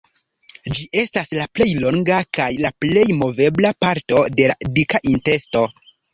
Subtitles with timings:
[0.77, 5.65] Ĝi estas la plej longa kaj la plej movebla parto de la dika intesto.